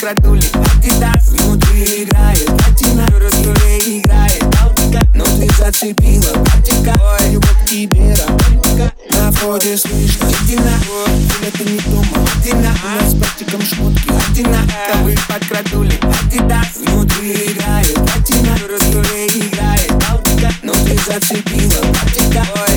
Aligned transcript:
тобой 0.00 0.14
подкрадули 0.14 0.44
Адидас, 0.54 1.28
внутри 1.28 2.04
играет 2.04 2.46
Платина, 2.46 3.06
Рустуле 3.18 3.98
играет 3.98 4.44
Балтика, 4.44 5.02
но 5.14 5.24
ты 5.24 5.48
зацепила 5.56 6.34
Балтика, 6.34 6.94
любовь 7.30 7.64
к 7.64 7.68
тебе 7.68 8.14
романтика 8.14 8.92
На 9.10 9.32
входе 9.32 9.76
слышно 9.76 10.28
Дина, 10.46 10.78
хуля 10.86 11.50
ты 11.52 11.64
не 11.64 11.78
дома 11.80 12.28
Дина, 12.44 12.74
у 12.84 13.02
нас 13.02 13.10
с 13.10 13.14
братиком 13.14 13.62
шмотки 13.62 14.12
Дина, 14.34 14.60
тобой 14.92 15.16
подкрадули. 15.28 15.98
Адидас, 16.02 16.76
внутри 16.76 17.32
играет 17.32 17.94
Платина, 17.94 18.56
Рустуле 18.70 19.26
играет 19.26 19.90
Балтика, 19.90 20.52
но 20.62 20.72
ты 20.72 20.96
зацепила 20.96 21.82
Балтика, 21.82 22.46
любовь 22.54 22.67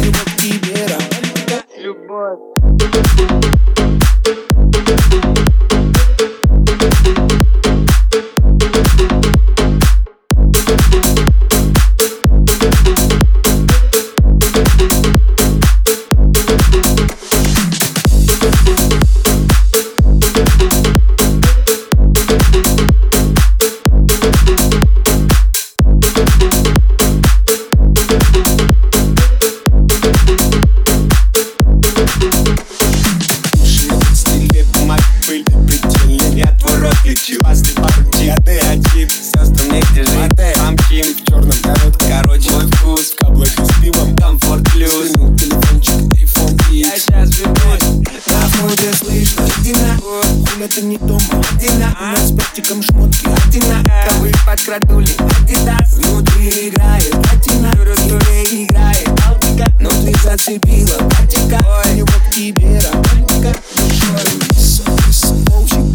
хуля 50.62 50.68
ты 50.68 50.82
не 50.82 50.98
дома 50.98 51.22
Дина, 51.60 51.96
у 52.00 52.06
нас 52.06 52.28
с 52.28 52.32
братиком 52.32 52.84
шмотки. 52.84 53.28
Дина, 53.50 53.84
тобой 54.08 54.32
подкрадули. 54.46 55.10
Адидас, 55.40 55.94
внутри 55.94 56.70
играет. 56.70 57.10
Платина, 57.12 57.72
Рустуле 57.72 58.66
играет. 58.66 59.10
Балтика, 59.10 59.72
но 59.80 59.90
ты 59.90 60.14
зацепила 60.24 60.98
Балтика, 61.00 61.60
любовь 61.96 62.30
к 62.30 62.34
тебе 62.34 62.80
романтика. 62.80 63.56
Душой 63.76 64.52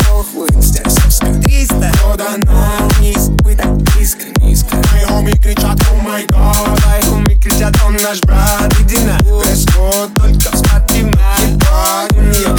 похуй, 0.06 0.48
стясовска 0.62 1.33
300 1.42 1.92
Хода 2.03 2.25
на 2.39 2.88
вниз, 2.98 3.31
вы 3.44 3.56
так 3.56 3.77
близко, 3.77 4.25
низко. 4.41 4.77
Мои 4.93 5.04
хоми 5.04 5.33
кричат, 5.33 5.81
о 5.91 5.94
май 6.03 6.27
гад 6.27 7.04
хуми 7.04 7.34
кричат, 7.38 7.77
он 7.87 7.97
наш 7.97 8.21
брат 8.22 8.72
Едина, 8.81 9.19
Дресс-код 9.21 10.10
только 10.15 10.56
спортивно. 10.56 11.21
Ебать, 11.43 12.12
у 12.16 12.21
нее 12.21 12.56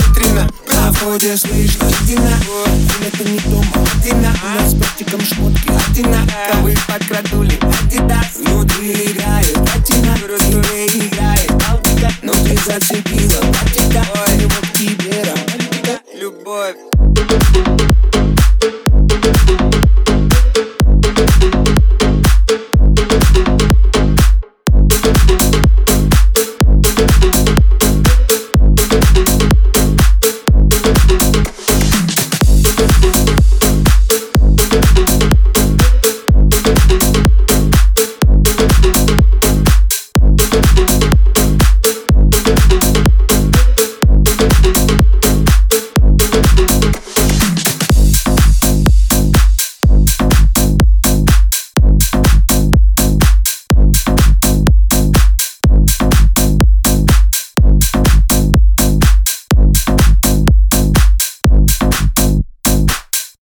море 1.17 1.38
Слышь, 1.38 1.78
Кристина, 1.78 2.38
это 3.05 3.23
не 3.29 3.39
дома. 3.39 3.66
Одина 4.00 4.33
У 4.44 4.61
нас 4.61 4.72
с 4.72 4.75
портиком 4.75 5.22
шмотки, 5.22 5.69
Одина 5.89 6.19
Кавы 6.51 6.75
покрадули, 6.88 7.57
Адидас 7.61 8.38
Внутри 8.38 8.94
играет, 8.94 9.57
Одина 9.75 10.16
Тебе 10.16 10.85
играет, 10.88 11.51
Алдика 11.69 12.11
Но 12.22 12.33
ты 12.33 12.56
зацепила, 12.57 13.41
Патика 13.53 14.06
Любовь 14.16 14.61
к 14.61 14.73
тебе, 14.73 15.23
романтика. 15.23 16.01
Любовь. 16.13 17.97